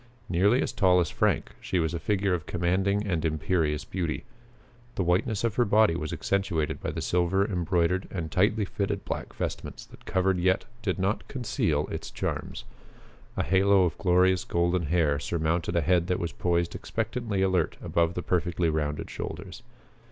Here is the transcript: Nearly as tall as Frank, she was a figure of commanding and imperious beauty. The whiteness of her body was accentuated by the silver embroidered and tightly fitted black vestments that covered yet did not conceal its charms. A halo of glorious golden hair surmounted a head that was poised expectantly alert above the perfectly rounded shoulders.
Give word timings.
Nearly 0.29 0.63
as 0.63 0.71
tall 0.71 0.99
as 0.99 1.11
Frank, 1.11 1.51
she 1.61 1.77
was 1.77 1.93
a 1.93 1.99
figure 1.99 2.33
of 2.33 2.47
commanding 2.47 3.05
and 3.05 3.23
imperious 3.23 3.85
beauty. 3.85 4.23
The 4.95 5.03
whiteness 5.03 5.43
of 5.43 5.53
her 5.57 5.63
body 5.63 5.95
was 5.95 6.11
accentuated 6.11 6.81
by 6.81 6.89
the 6.89 7.03
silver 7.03 7.45
embroidered 7.45 8.07
and 8.09 8.31
tightly 8.31 8.65
fitted 8.65 9.05
black 9.05 9.31
vestments 9.31 9.85
that 9.85 10.05
covered 10.05 10.39
yet 10.39 10.65
did 10.81 10.97
not 10.97 11.27
conceal 11.27 11.85
its 11.91 12.09
charms. 12.09 12.63
A 13.37 13.43
halo 13.43 13.83
of 13.83 13.95
glorious 13.99 14.43
golden 14.43 14.87
hair 14.87 15.19
surmounted 15.19 15.75
a 15.75 15.81
head 15.81 16.07
that 16.07 16.17
was 16.17 16.31
poised 16.31 16.73
expectantly 16.73 17.43
alert 17.43 17.77
above 17.79 18.15
the 18.15 18.23
perfectly 18.23 18.69
rounded 18.71 19.07
shoulders. 19.07 19.61